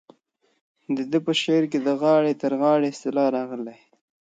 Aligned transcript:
د 0.95 0.97
ده 1.11 1.19
په 1.25 1.31
شعر 1.41 1.63
کې 1.71 1.79
د 1.81 1.89
غاړې 2.01 2.33
تر 2.41 2.51
غاړې 2.61 2.87
اصطلاح 2.91 3.27
راغلې. 3.37 3.77